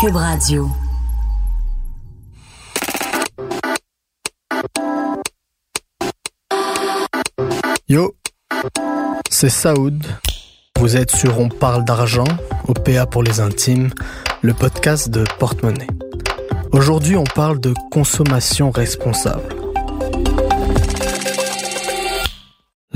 [0.00, 0.70] Cube Radio.
[7.88, 8.14] Yo,
[9.28, 10.04] c'est Saoud.
[10.78, 12.22] Vous êtes sur On parle d'argent,
[12.68, 13.90] OPA pour les intimes,
[14.42, 15.88] le podcast de Porte-Monnaie.
[16.70, 19.57] Aujourd'hui, on parle de consommation responsable.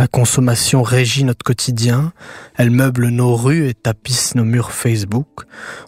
[0.02, 2.12] La consommation régit notre quotidien,
[2.56, 5.44] elle meuble nos rues et tapisse nos murs Facebook.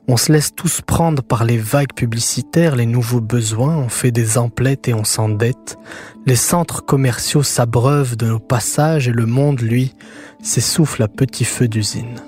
[0.06, 4.38] On se laisse tous prendre par les vagues publicitaires, les nouveaux besoins, on fait des
[4.38, 5.78] emplettes et on s'endette.
[6.26, 9.96] Les centres commerciaux s'abreuvent de nos passages et le monde, lui,
[10.44, 12.20] s'essouffle à petit feu d'usine.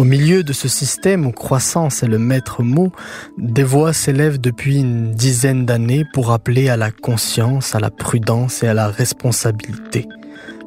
[0.00, 2.90] Au milieu de ce système où croissance est le maître mot,
[3.38, 8.64] des voix s'élèvent depuis une dizaine d'années pour appeler à la conscience, à la prudence
[8.64, 10.08] et à la responsabilité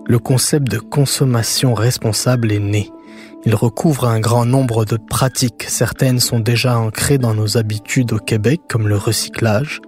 [0.06, 2.90] le concept de consommation responsable est né.
[3.46, 5.66] Il recouvre un grand nombre de pratiques.
[5.68, 9.82] Certaines sont déjà ancrées dans nos habitudes au Québec, comme le recyclage.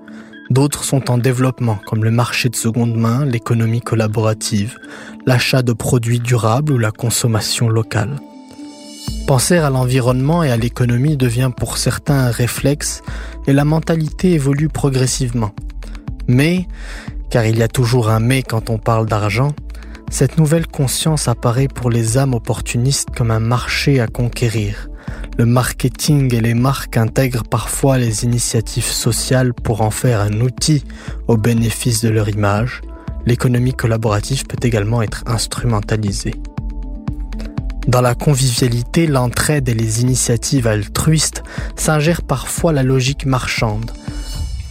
[0.50, 4.78] D'autres sont en développement, comme le marché de seconde main, l'économie collaborative,
[5.25, 8.17] l'achat de produits durables ou la consommation locale.
[9.27, 13.02] Penser à l'environnement et à l'économie devient pour certains un réflexe
[13.48, 15.52] et la mentalité évolue progressivement.
[16.27, 16.67] Mais,
[17.30, 19.53] car il y a toujours un mais quand on parle d'argent,
[20.14, 24.88] cette nouvelle conscience apparaît pour les âmes opportunistes comme un marché à conquérir.
[25.39, 30.83] Le marketing et les marques intègrent parfois les initiatives sociales pour en faire un outil
[31.28, 32.81] au bénéfice de leur image.
[33.25, 36.36] L'économie collaborative peut également être instrumentalisée.
[37.88, 41.42] Dans la convivialité, l'entraide et les initiatives altruistes
[41.75, 43.89] s'ingèrent parfois la logique marchande,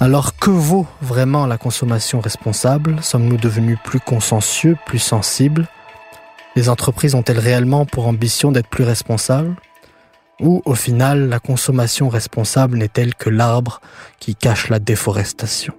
[0.02, 3.00] alors que vaut vraiment la consommation responsable?
[3.04, 5.68] Sommes-nous devenus plus consciencieux, plus sensibles?
[6.56, 9.54] Les entreprises ont-elles réellement pour ambition d'être plus responsables?
[10.40, 13.80] Ou au final, la consommation responsable n'est-elle que l'arbre
[14.18, 15.72] qui cache la déforestation?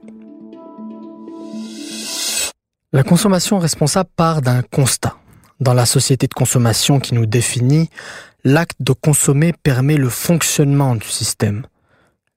[2.93, 5.17] La consommation responsable part d'un constat.
[5.59, 7.89] Dans la société de consommation qui nous définit,
[8.45, 11.65] l'acte de consommer permet le fonctionnement du système.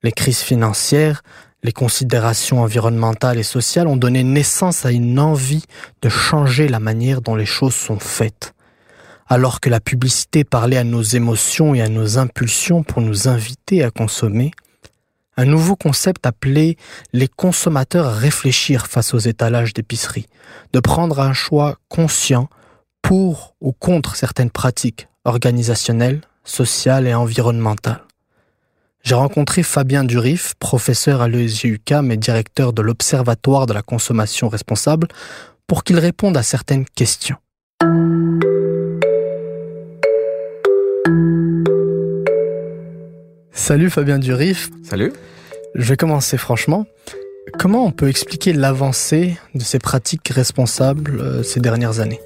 [0.03, 1.23] Les crises financières,
[1.67, 5.65] les considérations environnementales et sociales ont donné naissance à une envie
[6.01, 8.55] de changer la manière dont les choses sont faites.
[9.27, 13.83] Alors que la publicité parlait à nos émotions et à nos impulsions pour nous inviter
[13.83, 14.53] à consommer,
[15.37, 16.77] un nouveau concept appelé
[17.13, 20.29] les consommateurs à réfléchir face aux étalages d'épicerie,
[20.73, 22.49] de prendre un choix conscient
[23.03, 28.06] pour ou contre certaines pratiques organisationnelles, sociales et environnementales.
[29.07, 35.07] J'ai rencontré Fabien Durif, professeur à l'ESGUK mais directeur de l'Observatoire de la consommation responsable,
[35.69, 37.37] pour qu'il réponde à certaines questions.
[43.53, 44.71] Salut Fabien Durif.
[44.83, 45.13] Salut.
[45.77, 46.85] Je vais commencer franchement.
[47.61, 52.19] Comment on peut expliquer l'avancée de ces pratiques responsables euh, ces dernières années?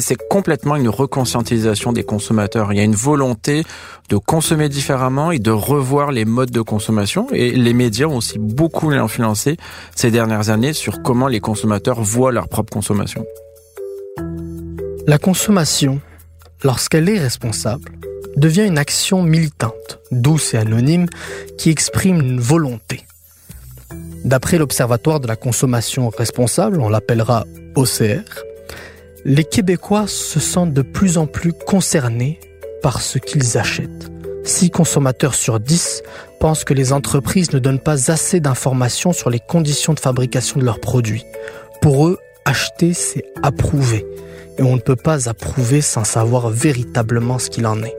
[0.00, 2.72] C'est complètement une reconscientisation des consommateurs.
[2.72, 3.64] Il y a une volonté
[4.08, 7.26] de consommer différemment et de revoir les modes de consommation.
[7.32, 9.56] Et les médias ont aussi beaucoup influencé
[9.94, 13.24] ces dernières années sur comment les consommateurs voient leur propre consommation.
[15.06, 16.00] La consommation,
[16.62, 17.92] lorsqu'elle est responsable,
[18.36, 21.06] devient une action militante, douce et anonyme,
[21.58, 23.04] qui exprime une volonté.
[24.24, 27.44] D'après l'Observatoire de la consommation responsable, on l'appellera
[27.76, 28.24] OCR,
[29.24, 32.38] les Québécois se sentent de plus en plus concernés
[32.82, 34.10] par ce qu'ils achètent.
[34.44, 36.02] 6 consommateurs sur 10
[36.40, 40.64] pensent que les entreprises ne donnent pas assez d'informations sur les conditions de fabrication de
[40.66, 41.24] leurs produits.
[41.80, 44.04] Pour eux, acheter, c'est approuver.
[44.58, 47.96] Et on ne peut pas approuver sans savoir véritablement ce qu'il en est.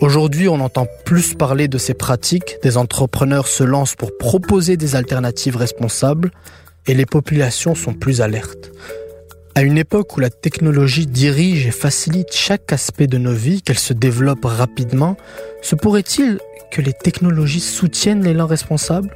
[0.00, 4.96] Aujourd'hui, on entend plus parler de ces pratiques, des entrepreneurs se lancent pour proposer des
[4.96, 6.32] alternatives responsables,
[6.86, 8.72] et les populations sont plus alertes.
[9.58, 13.76] À une époque où la technologie dirige et facilite chaque aspect de nos vies, qu'elle
[13.76, 15.16] se développe rapidement,
[15.62, 16.38] se pourrait-il
[16.70, 19.10] que les technologies soutiennent l'élan responsable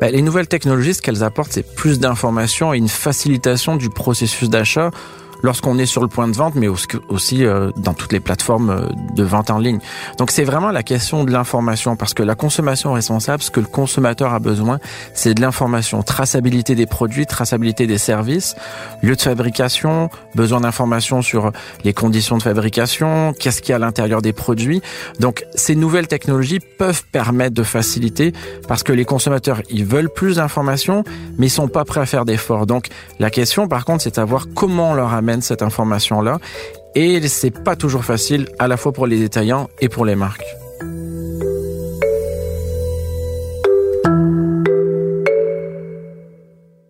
[0.00, 4.48] bah, Les nouvelles technologies, ce qu'elles apportent, c'est plus d'informations et une facilitation du processus
[4.48, 4.92] d'achat
[5.42, 8.86] lorsqu'on est sur le point de vente, mais aussi euh, dans toutes les plateformes euh,
[9.14, 9.80] de vente en ligne.
[10.18, 13.66] Donc c'est vraiment la question de l'information, parce que la consommation responsable, ce que le
[13.66, 14.78] consommateur a besoin,
[15.14, 18.54] c'est de l'information, traçabilité des produits, traçabilité des services,
[19.02, 21.52] lieu de fabrication, besoin d'informations sur
[21.84, 24.82] les conditions de fabrication, qu'est-ce qu'il y a à l'intérieur des produits.
[25.20, 28.32] Donc ces nouvelles technologies peuvent permettre de faciliter,
[28.68, 31.04] parce que les consommateurs, ils veulent plus d'informations,
[31.38, 32.66] mais ils sont pas prêts à faire d'efforts.
[32.66, 36.38] Donc la question, par contre, c'est de savoir comment on leur amène cette information-là
[36.94, 40.44] et c'est pas toujours facile à la fois pour les détaillants et pour les marques.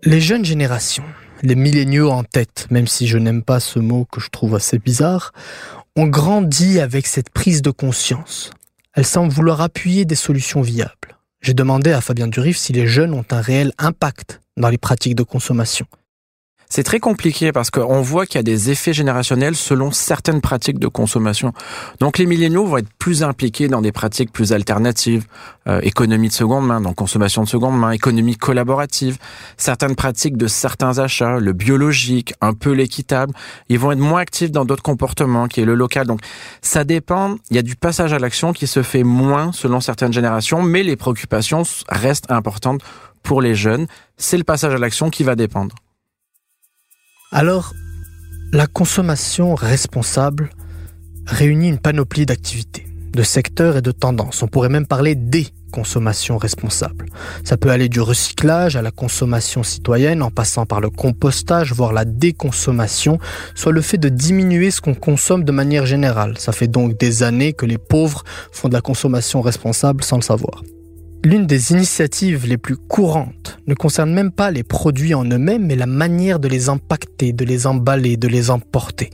[0.05, 1.05] Les jeunes générations,
[1.43, 4.79] les milléniaux en tête, même si je n'aime pas ce mot que je trouve assez
[4.79, 5.33] bizarre,
[5.95, 8.51] ont grandi avec cette prise de conscience.
[8.95, 11.19] Elles semblent vouloir appuyer des solutions viables.
[11.41, 15.15] J'ai demandé à Fabien Durif si les jeunes ont un réel impact dans les pratiques
[15.15, 15.87] de consommation.
[16.75, 20.79] C'est très compliqué parce qu'on voit qu'il y a des effets générationnels selon certaines pratiques
[20.79, 21.53] de consommation.
[22.01, 25.27] Donc les milléniaux vont être plus impliqués dans des pratiques plus alternatives,
[25.69, 29.19] euh, économie de seconde main, donc consommation de seconde main, économie collaborative,
[29.59, 33.35] certaines pratiques de certains achats, le biologique, un peu l'équitable.
[33.69, 36.07] Ils vont être moins actifs dans d'autres comportements, qui est le local.
[36.07, 36.21] Donc
[36.63, 37.37] ça dépend.
[37.51, 40.85] Il y a du passage à l'action qui se fait moins selon certaines générations, mais
[40.85, 42.81] les préoccupations restent importantes
[43.23, 43.89] pour les jeunes.
[44.17, 45.75] C'est le passage à l'action qui va dépendre.
[47.35, 47.73] Alors,
[48.53, 50.51] la consommation responsable
[51.27, 54.43] réunit une panoplie d'activités, de secteurs et de tendances.
[54.43, 57.07] On pourrait même parler des consommations responsables.
[57.43, 61.95] Ça peut aller du recyclage à la consommation citoyenne en passant par le compostage, voire
[61.95, 63.19] la déconsommation,
[63.55, 66.37] soit le fait de diminuer ce qu'on consomme de manière générale.
[66.37, 70.23] Ça fait donc des années que les pauvres font de la consommation responsable sans le
[70.23, 70.63] savoir.
[71.25, 75.77] L'une des initiatives les plus courantes ne concerne même pas les produits en eux-mêmes, mais
[75.77, 79.11] la manière de les impacter, de les emballer, de les emporter.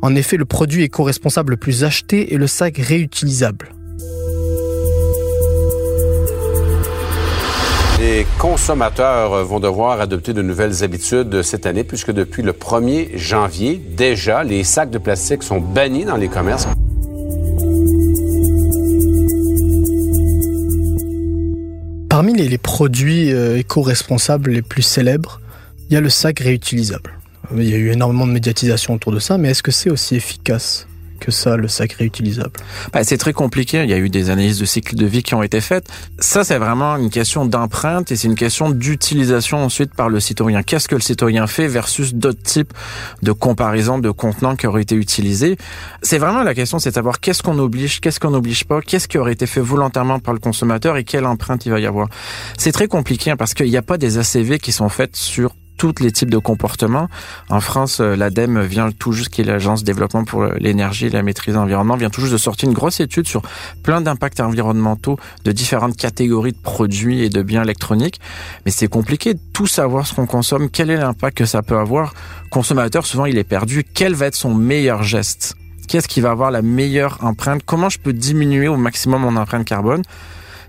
[0.00, 3.74] En effet, le produit éco-responsable le plus acheté est le sac réutilisable.
[8.00, 13.78] Les consommateurs vont devoir adopter de nouvelles habitudes cette année puisque depuis le 1er janvier,
[13.94, 16.66] déjà, les sacs de plastique sont bannis dans les commerces.
[22.12, 25.40] Parmi les, produits euh, éco-responsables les plus célèbres,
[25.88, 27.18] il y a le sac réutilisable.
[27.56, 30.16] Il y a eu énormément de médiatisation autour de ça, mais est-ce que c'est aussi
[30.16, 30.86] efficace?
[31.22, 32.52] Que ça, le sac réutilisable
[32.92, 33.84] bah, C'est très compliqué.
[33.84, 35.86] Il y a eu des analyses de cycle de vie qui ont été faites.
[36.18, 40.62] Ça, c'est vraiment une question d'empreinte et c'est une question d'utilisation ensuite par le citoyen.
[40.62, 42.72] Qu'est-ce que le citoyen fait versus d'autres types
[43.22, 45.56] de comparaisons de contenants qui auraient été utilisés?
[46.02, 49.06] C'est vraiment la question, c'est de savoir qu'est-ce qu'on oblige, qu'est-ce qu'on n'oblige pas, qu'est-ce
[49.06, 52.08] qui aurait été fait volontairement par le consommateur et quelle empreinte il va y avoir.
[52.58, 55.94] C'est très compliqué parce qu'il n'y a pas des ACV qui sont faites sur tous
[56.00, 57.08] les types de comportements.
[57.48, 61.22] En France, euh, l'ADEME vient tout juste, qui est l'agence développement pour l'énergie et la
[61.22, 63.42] maîtrise de l'environnement, vient tout juste de sortir une grosse étude sur
[63.82, 68.20] plein d'impacts environnementaux de différentes catégories de produits et de biens électroniques.
[68.64, 71.76] Mais c'est compliqué de tout savoir ce qu'on consomme, quel est l'impact que ça peut
[71.76, 72.14] avoir.
[72.50, 73.84] Consommateur, souvent, il est perdu.
[73.84, 75.56] Quel va être son meilleur geste?
[75.88, 77.62] Qu'est-ce qui va avoir la meilleure empreinte?
[77.66, 80.02] Comment je peux diminuer au maximum mon empreinte carbone?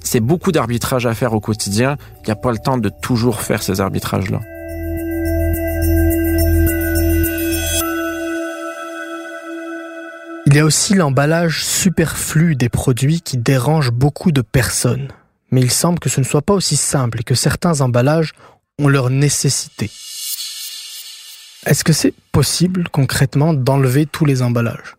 [0.01, 1.97] C'est beaucoup d'arbitrage à faire au quotidien.
[2.21, 4.41] Il n'y a pas le temps de toujours faire ces arbitrages-là.
[10.53, 15.07] Il y a aussi l'emballage superflu des produits qui dérange beaucoup de personnes.
[15.49, 18.33] Mais il semble que ce ne soit pas aussi simple et que certains emballages
[18.77, 19.89] ont leur nécessité.
[21.65, 24.95] Est-ce que c'est possible concrètement d'enlever tous les emballages?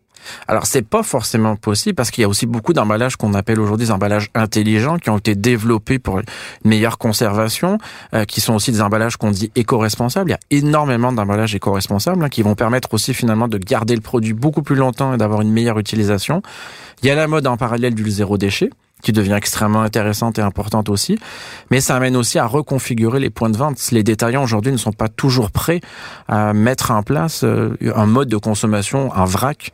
[0.48, 3.86] Alors c'est pas forcément possible parce qu'il y a aussi beaucoup d'emballages qu'on appelle aujourd'hui
[3.86, 6.24] des emballages intelligents qui ont été développés pour une
[6.64, 7.78] meilleure conservation,
[8.14, 10.30] euh, qui sont aussi des emballages qu'on dit éco-responsables.
[10.30, 14.00] Il y a énormément d'emballages éco-responsables hein, qui vont permettre aussi finalement de garder le
[14.00, 16.42] produit beaucoup plus longtemps et d'avoir une meilleure utilisation.
[17.02, 18.70] Il y a la mode en parallèle du zéro déchet
[19.02, 21.18] qui devient extrêmement intéressante et importante aussi.
[21.70, 23.78] Mais ça amène aussi à reconfigurer les points de vente.
[23.92, 25.80] Les détaillants aujourd'hui ne sont pas toujours prêts
[26.26, 29.72] à mettre en place euh, un mode de consommation, un vrac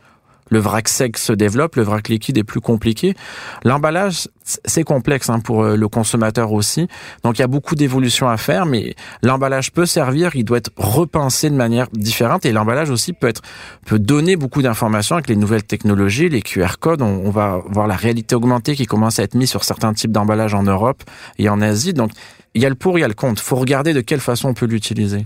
[0.51, 3.15] le vrac sec se développe, le vrac liquide est plus compliqué.
[3.63, 6.87] L'emballage, c'est complexe hein, pour euh, le consommateur aussi.
[7.23, 10.71] Donc il y a beaucoup d'évolutions à faire, mais l'emballage peut servir, il doit être
[10.75, 13.41] repensé de manière différente et l'emballage aussi peut être
[13.85, 17.01] peut donner beaucoup d'informations avec les nouvelles technologies, les QR codes.
[17.01, 20.53] On, va voir la réalité augmentée qui commence à être mise sur certains types d'emballages
[20.53, 21.03] en Europe
[21.39, 21.93] et en Asie.
[21.93, 22.11] Donc
[22.53, 23.41] il y a le pour, il y a le contre.
[23.41, 25.25] Faut regarder de quelle façon on peut l'utiliser.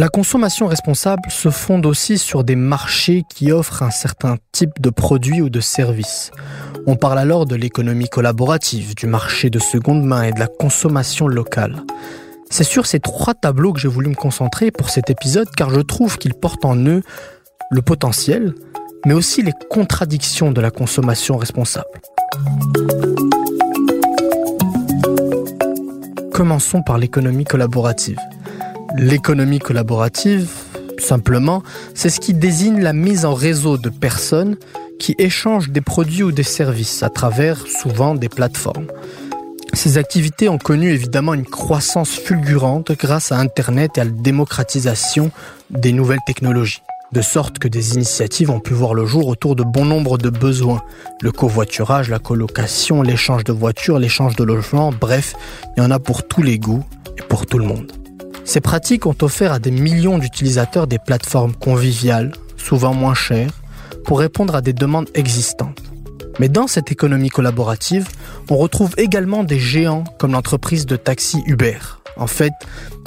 [0.00, 4.88] La consommation responsable se fonde aussi sur des marchés qui offrent un certain type de
[4.88, 6.30] produits ou de services.
[6.86, 11.28] On parle alors de l'économie collaborative, du marché de seconde main et de la consommation
[11.28, 11.82] locale.
[12.48, 15.80] C'est sur ces trois tableaux que j'ai voulu me concentrer pour cet épisode car je
[15.80, 17.02] trouve qu'ils portent en eux
[17.70, 18.54] le potentiel,
[19.04, 22.00] mais aussi les contradictions de la consommation responsable.
[26.32, 28.16] Commençons par l'économie collaborative.
[28.96, 30.48] L'économie collaborative,
[30.98, 31.62] simplement,
[31.94, 34.56] c'est ce qui désigne la mise en réseau de personnes
[34.98, 38.86] qui échangent des produits ou des services à travers souvent des plateformes.
[39.72, 45.30] Ces activités ont connu évidemment une croissance fulgurante grâce à Internet et à la démocratisation
[45.70, 46.82] des nouvelles technologies.
[47.12, 50.30] De sorte que des initiatives ont pu voir le jour autour de bon nombre de
[50.30, 50.82] besoins.
[51.22, 55.34] Le covoiturage, la colocation, l'échange de voitures, l'échange de logements, bref,
[55.76, 56.84] il y en a pour tous les goûts
[57.18, 57.99] et pour tout le monde.
[58.50, 63.52] Ces pratiques ont offert à des millions d'utilisateurs des plateformes conviviales, souvent moins chères,
[64.04, 65.80] pour répondre à des demandes existantes.
[66.40, 68.08] Mais dans cette économie collaborative,
[68.50, 71.78] on retrouve également des géants comme l'entreprise de taxi Uber.
[72.16, 72.50] En fait,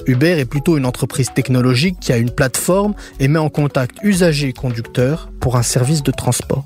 [0.05, 4.47] Uber est plutôt une entreprise technologique qui a une plateforme et met en contact usagers
[4.47, 6.65] et conducteurs pour un service de transport.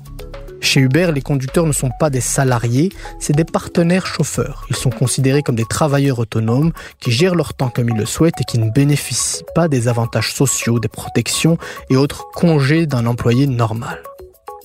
[0.60, 4.66] Chez Uber, les conducteurs ne sont pas des salariés, c'est des partenaires chauffeurs.
[4.70, 8.40] Ils sont considérés comme des travailleurs autonomes qui gèrent leur temps comme ils le souhaitent
[8.40, 11.58] et qui ne bénéficient pas des avantages sociaux, des protections
[11.90, 14.02] et autres congés d'un employé normal.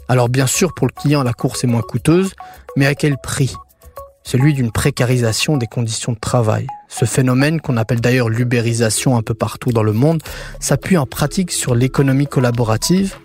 [0.09, 2.33] Alors bien sûr, pour le client, la course est moins coûteuse,
[2.75, 3.55] mais à quel prix?
[4.23, 6.67] Celui d'une précarisation des conditions de travail.
[6.87, 10.23] Ce phénomène, qu'on appelle d'ailleurs l'ubérisation un peu partout dans le monde,
[10.59, 13.15] s'appuie en pratique sur l'économie collaborative,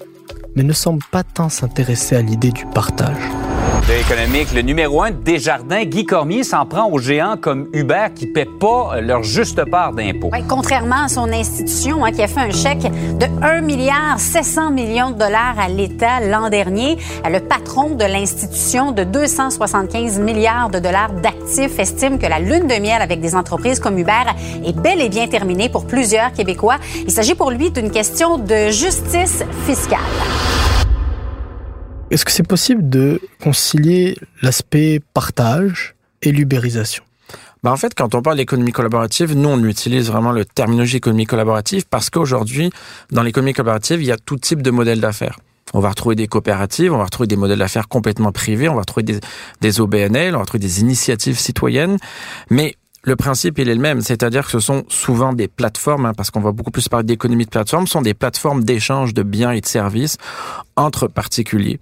[0.55, 3.17] mais ne semble pas tant s'intéresser à l'idée du partage
[4.55, 8.45] le numéro un Desjardins, Guy Cormier, s'en prend aux géants comme Uber qui ne paient
[8.45, 10.31] pas leur juste part d'impôts.
[10.49, 15.11] contrairement à son institution hein, qui a fait un chèque de 1 milliard 700 millions
[15.11, 21.13] de dollars à l'État l'an dernier, le patron de l'institution de 275 milliards de dollars
[21.13, 24.13] d'actifs estime que la lune de miel avec des entreprises comme Uber
[24.65, 26.79] est bel et bien terminée pour plusieurs Québécois.
[27.05, 29.99] Il s'agit pour lui d'une question de justice fiscale.
[32.11, 37.05] Est-ce que c'est possible de concilier l'aspect partage et l'ubérisation?
[37.63, 41.27] Bah en fait, quand on parle d'économie collaborative, nous, on utilise vraiment le terminologie économie
[41.27, 42.71] collaborative parce qu'aujourd'hui,
[43.13, 45.39] dans l'économie collaborative, il y a tout type de modèles d'affaires.
[45.75, 48.81] On va retrouver des coopératives, on va retrouver des modèles d'affaires complètement privés, on va
[48.81, 49.21] retrouver
[49.61, 51.99] des, OBNL, on va retrouver des initiatives citoyennes.
[52.49, 56.15] Mais le principe, il est le même, c'est-à-dire que ce sont souvent des plateformes, hein,
[56.17, 59.51] parce qu'on va beaucoup plus parler d'économie de plateforme, sont des plateformes d'échange de biens
[59.51, 60.17] et de services
[60.75, 61.79] entre particuliers.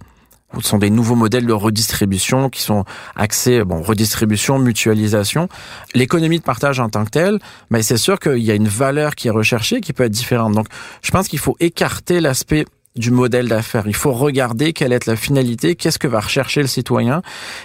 [0.55, 2.85] Ce sont des nouveaux modèles de redistribution qui sont
[3.15, 5.49] axés, bon, redistribution, mutualisation.
[5.93, 7.39] L'économie de partage en tant que telle,
[7.69, 10.11] mais ben, c'est sûr qu'il y a une valeur qui est recherchée qui peut être
[10.11, 10.53] différente.
[10.53, 10.67] Donc,
[11.01, 13.83] je pense qu'il faut écarter l'aspect du modèle d'affaires.
[13.87, 17.21] Il faut regarder quelle est la finalité, qu'est-ce que va rechercher le citoyen.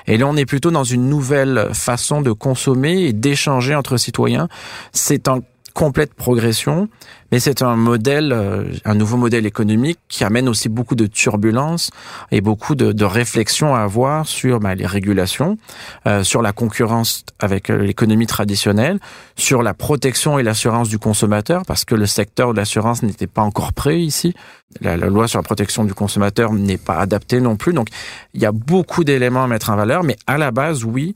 [0.06, 4.48] Et là, on est plutôt dans une nouvelle façon de consommer et d'échanger entre citoyens.
[4.92, 5.40] C'est en
[5.72, 6.88] complète progression,
[7.30, 11.90] mais c'est un modèle, euh, un nouveau modèle économique qui amène aussi beaucoup de turbulences
[12.30, 15.58] et beaucoup de, réflexions à avoir sur bah, les régulations,
[16.06, 19.00] euh, sur la concurrence avec euh, l'économie traditionnelle,
[19.34, 23.42] sur la protection et l'assurance du consommateur, parce que le secteur de l'assurance n'était pas
[23.42, 24.34] encore prêt ici.
[24.80, 27.72] La, loi sur la protection du consommateur n'est pas adaptée non plus.
[27.72, 27.88] Donc,
[28.34, 31.14] il y a beaucoup d'éléments à mettre en valeur, mais à la base, oui,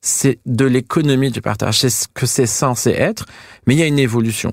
[0.00, 1.80] c'est de l'économie du partage.
[1.80, 3.26] C'est ce que c'est censé être,
[3.66, 4.52] mais il y a une évolution.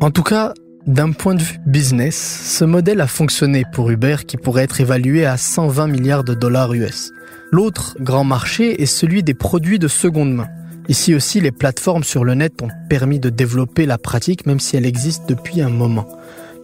[0.00, 0.52] En tout cas,
[0.86, 2.16] d'un point de vue business,
[2.58, 6.74] ce modèle a fonctionné pour Uber qui pourrait être évalué à 120 milliards de dollars
[6.74, 7.10] US.
[7.50, 10.48] L'autre grand marché est celui des produits de seconde main.
[10.88, 14.76] Ici aussi, les plateformes sur le net ont permis de développer la pratique même si
[14.76, 16.06] elle existe depuis un moment.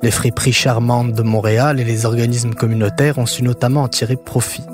[0.02, 4.64] Les friperies charmantes de Montréal et les organismes communautaires ont su notamment en tirer profit.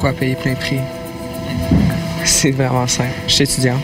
[0.00, 0.78] Pourquoi payer plein prix.
[2.24, 3.10] C'est vraiment simple.
[3.26, 3.76] Je suis étudiant.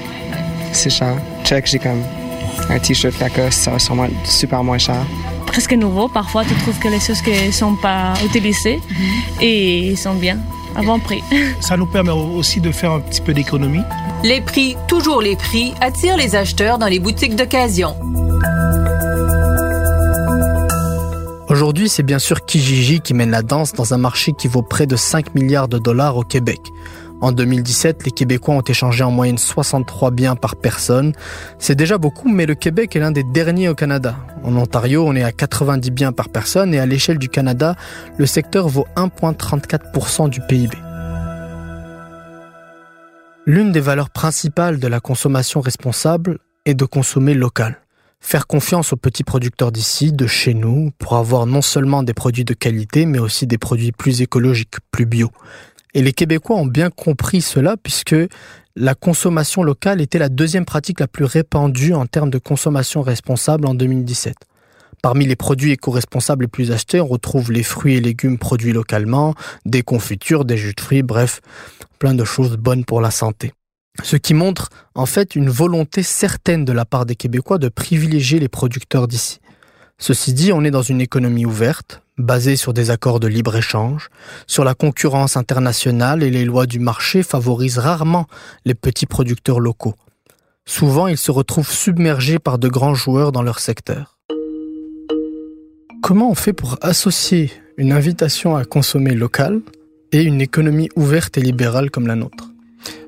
[0.73, 1.15] C'est cher.
[1.45, 2.03] Check, j'ai comme
[2.71, 5.05] un t-shirt Lacoste, ça va sûrement super moins cher.
[5.47, 6.09] Presque nouveau.
[6.09, 8.81] Parfois, tu trouves que les choses ne sont pas utilisées
[9.43, 10.39] et sont bien
[10.75, 11.23] à bon prix.
[11.61, 13.83] Ça nous permet aussi de faire un petit peu d'économie.
[14.25, 17.95] Les prix, toujours les prix, attirent les acheteurs dans les boutiques d'occasion.
[21.57, 24.87] Aujourd'hui, c'est bien sûr Kijiji qui mène la danse dans un marché qui vaut près
[24.87, 26.61] de 5 milliards de dollars au Québec.
[27.23, 31.15] En 2017, les Québécois ont échangé en moyenne 63 biens par personne.
[31.59, 34.17] C'est déjà beaucoup, mais le Québec est l'un des derniers au Canada.
[34.45, 37.75] En Ontario, on est à 90 biens par personne et à l'échelle du Canada,
[38.19, 40.77] le secteur vaut 1,34% du PIB.
[43.47, 47.79] L'une des valeurs principales de la consommation responsable est de consommer local
[48.27, 52.45] faire confiance aux petits producteurs d'ici, de chez nous, pour avoir non seulement des produits
[52.45, 55.31] de qualité, mais aussi des produits plus écologiques, plus bio.
[55.95, 58.17] Et les Québécois ont bien compris cela puisque
[58.75, 63.65] la consommation locale était la deuxième pratique la plus répandue en termes de consommation responsable
[63.65, 64.35] en 2017.
[65.03, 69.37] Parmi les produits éco-responsables les plus achetés, on retrouve les fruits et légumes produits localement,
[69.67, 71.41] des confitures, des jus de fruits, bref,
[72.01, 73.53] plein de choses bonnes pour la santé.
[74.03, 78.39] Ce qui montre en fait une volonté certaine de la part des Québécois de privilégier
[78.39, 79.41] les producteurs d'ici.
[79.99, 84.11] Ceci dit, on est dans une économie ouverte, basé sur des accords de libre-échange,
[84.47, 88.27] sur la concurrence internationale et les lois du marché favorisent rarement
[88.65, 89.95] les petits producteurs locaux.
[90.67, 94.19] Souvent, ils se retrouvent submergés par de grands joueurs dans leur secteur.
[96.03, 99.61] Comment on fait pour associer une invitation à consommer local
[100.13, 102.51] et une économie ouverte et libérale comme la nôtre?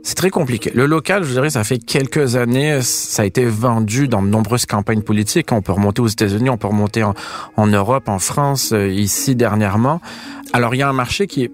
[0.02, 0.70] C'est très compliqué.
[0.74, 4.66] Le local, je dirais, ça fait quelques années, ça a été vendu dans de nombreuses
[4.66, 5.52] campagnes politiques.
[5.52, 7.14] On peut remonter aux États-Unis, on peut remonter en,
[7.56, 10.00] en Europe, en France, euh, ici dernièrement.
[10.52, 11.50] Alors il y a un marché qui est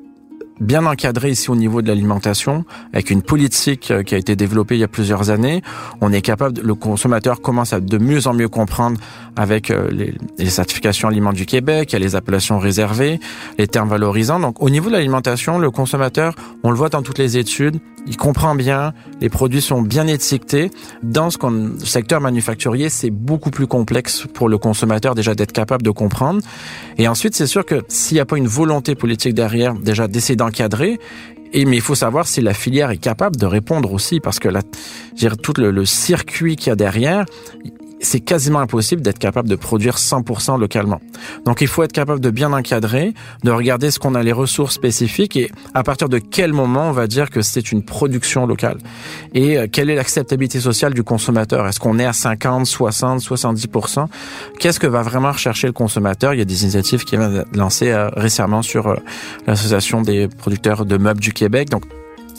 [0.61, 4.77] bien encadré ici au niveau de l'alimentation, avec une politique euh, qui a été développée
[4.77, 5.63] il y a plusieurs années.
[6.01, 8.99] On est capable, le consommateur commence à de mieux en mieux comprendre
[9.37, 13.19] avec euh, les, certifications aliments du Québec, il y a les appellations réservées,
[13.59, 14.39] les termes valorisants.
[14.39, 18.17] Donc au niveau de l'alimentation, le consommateur, on le voit dans toutes les études, il
[18.17, 20.71] comprend bien, les produits sont bien étiquetés.
[21.03, 21.39] Dans ce
[21.85, 26.41] secteur manufacturier, c'est beaucoup plus complexe pour le consommateur déjà d'être capable de comprendre.
[26.99, 30.37] Et ensuite, c'est sûr que s'il n'y a pas une volonté politique derrière, déjà d'essayer
[30.45, 30.99] d'encadrer,
[31.53, 34.49] et mais il faut savoir si la filière est capable de répondre aussi, parce que
[34.49, 34.61] là,
[35.43, 37.25] tout le, le circuit qu'il y a derrière,
[38.01, 41.01] c'est quasiment impossible d'être capable de produire 100% localement.
[41.45, 44.75] Donc il faut être capable de bien encadrer, de regarder ce qu'on a les ressources
[44.75, 48.79] spécifiques et à partir de quel moment on va dire que c'est une production locale.
[49.33, 51.67] Et euh, quelle est l'acceptabilité sociale du consommateur?
[51.67, 54.07] Est-ce qu'on est à 50, 60, 70%
[54.59, 56.35] Qu'est-ce que va vraiment rechercher le consommateur?
[56.35, 58.97] Il y a des initiatives qui viennent lancer euh, récemment sur euh,
[59.47, 61.71] l'association des producteurs de meubles du Québec.
[61.71, 61.85] Donc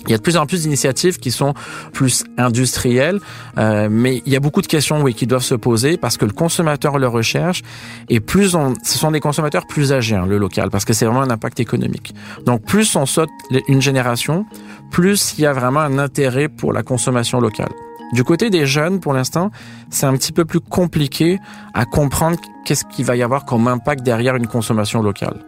[0.07, 1.53] il y a de plus en plus d'initiatives qui sont
[1.93, 3.19] plus industrielles,
[3.57, 6.25] euh, mais il y a beaucoup de questions oui, qui doivent se poser parce que
[6.25, 7.63] le consommateur le recherche
[8.09, 11.05] et plus on, ce sont des consommateurs plus âgés, hein, le local, parce que c'est
[11.05, 12.13] vraiment un impact économique.
[12.45, 13.29] Donc plus on saute
[13.67, 14.45] une génération,
[14.91, 17.71] plus il y a vraiment un intérêt pour la consommation locale.
[18.13, 19.51] Du côté des jeunes, pour l'instant,
[19.89, 21.39] c'est un petit peu plus compliqué
[21.73, 25.43] à comprendre qu'est-ce qu'il va y avoir comme impact derrière une consommation locale.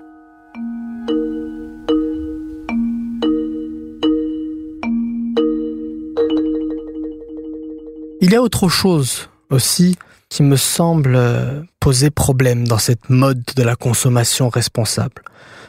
[8.27, 9.95] Il y a autre chose aussi
[10.27, 15.21] qui me semble euh, poser problème dans cette mode de la consommation responsable.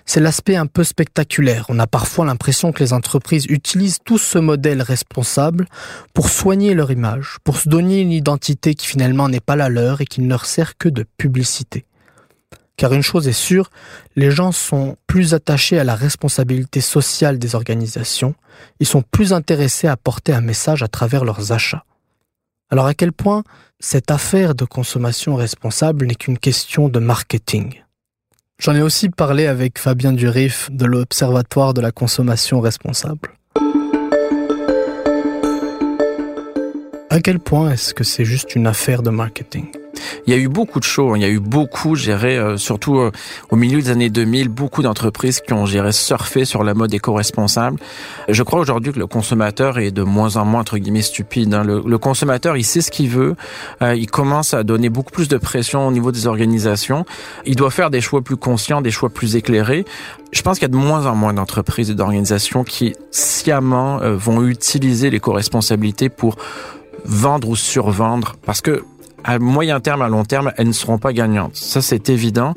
[0.05, 1.67] C'est l'aspect un peu spectaculaire.
[1.69, 5.67] On a parfois l'impression que les entreprises utilisent tout ce modèle responsable
[6.15, 10.01] pour soigner leur image, pour se donner une identité qui finalement n'est pas la leur
[10.01, 11.85] et qui ne leur sert que de publicité.
[12.77, 13.71] Car une chose est sûre,
[14.17, 18.35] les gens sont plus attachés à la responsabilité sociale des organisations,
[18.81, 21.85] ils sont plus intéressés à porter un message à travers leurs achats.
[22.71, 23.45] Alors à quel point
[23.81, 27.83] cette affaire de consommation responsable n'est qu'une question de marketing?
[28.61, 33.31] J'en ai aussi parlé avec Fabien Durif de l'Observatoire de la consommation responsable.
[37.09, 39.69] À quel point est-ce que c'est juste une affaire de marketing?
[40.27, 42.99] Il y a eu beaucoup de shows, il y a eu beaucoup, géré, euh, surtout
[42.99, 43.11] euh,
[43.51, 47.79] au milieu des années 2000, beaucoup d'entreprises qui ont géré surfer sur la mode éco-responsable.
[48.29, 51.55] Je crois aujourd'hui que le consommateur est de moins en moins, entre guillemets, stupide.
[51.55, 51.65] Hein.
[51.65, 53.35] Le, consommateur, il sait ce qu'il veut,
[53.83, 57.05] euh, il commence à donner beaucoup plus de pression au niveau des organisations.
[57.45, 59.85] Il doit faire des choix plus conscients, des choix plus éclairés.
[60.33, 64.47] Je pense qu'il y a de moins en moins d'entreprises et d'organisations qui sciemment vont
[64.47, 66.37] utiliser l'éco-responsabilité pour
[67.05, 68.85] vendre ou survendre parce que
[69.25, 71.57] à moyen terme, à long terme, elles ne seront pas gagnantes.
[71.57, 72.55] Ça, c'est évident.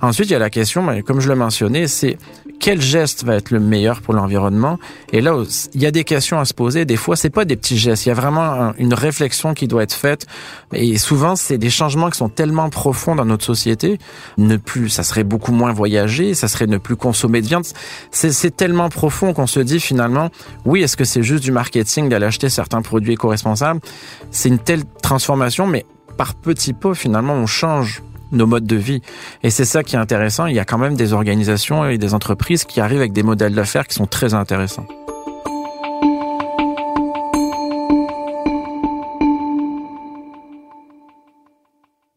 [0.00, 2.18] Ensuite, il y a la question, comme je l'ai mentionné, c'est
[2.60, 4.78] quel geste va être le meilleur pour l'environnement?
[5.12, 5.36] Et là,
[5.74, 6.84] il y a des questions à se poser.
[6.84, 8.06] Des fois, c'est pas des petits gestes.
[8.06, 10.26] Il y a vraiment une réflexion qui doit être faite.
[10.72, 13.98] Et souvent, c'est des changements qui sont tellement profonds dans notre société.
[14.38, 17.64] Ne plus, ça serait beaucoup moins voyager, ça serait ne plus consommer de viande.
[18.10, 20.30] C'est tellement profond qu'on se dit finalement,
[20.64, 23.80] oui, est-ce que c'est juste du marketing d'aller acheter certains produits éco-responsables?
[24.30, 25.86] C'est une telle transformation, mais
[26.18, 28.02] par petits pas, finalement, on change
[28.32, 29.00] nos modes de vie.
[29.42, 30.46] Et c'est ça qui est intéressant.
[30.46, 33.54] Il y a quand même des organisations et des entreprises qui arrivent avec des modèles
[33.54, 34.86] d'affaires qui sont très intéressants.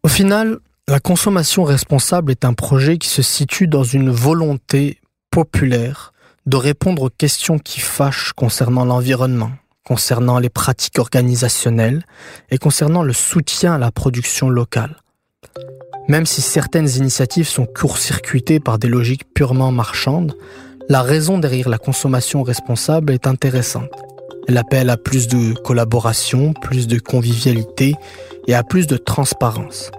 [0.04, 6.12] Au final, la consommation responsable est un projet qui se situe dans une volonté populaire
[6.48, 9.52] de répondre aux questions qui fâchent concernant l'environnement,
[9.86, 12.04] concernant les pratiques organisationnelles
[12.50, 14.98] et concernant le soutien à la production locale.
[16.08, 20.36] Même si certaines initiatives sont court-circuitées par des logiques purement marchandes,
[20.90, 23.92] la raison derrière la consommation responsable est intéressante.
[24.48, 27.96] Elle appelle à plus de collaboration, plus de convivialité
[28.48, 29.92] et à plus de transparence.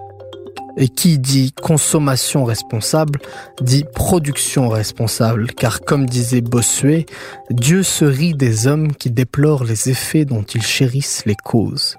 [0.75, 3.19] Et qui dit consommation responsable
[3.61, 7.05] dit production responsable, car comme disait Bossuet,
[7.51, 11.97] Dieu se rit des hommes qui déplorent les effets dont ils chérissent les causes.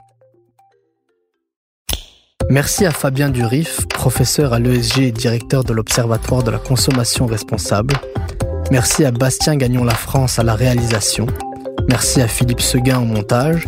[2.50, 7.94] Merci à Fabien Durif, professeur à l'ESG et directeur de l'Observatoire de la consommation responsable.
[8.70, 11.26] Merci à Bastien Gagnon La France à la réalisation.
[11.88, 13.66] Merci à Philippe Seguin au montage.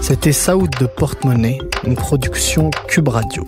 [0.00, 3.44] C'était Saoud de Porte-Monnaie, une production Cube Radio.